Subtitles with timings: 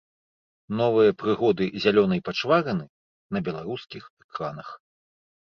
[0.79, 2.85] Новыя прыгоды зялёнай пачварыны
[3.37, 4.75] на беларускіх экранах.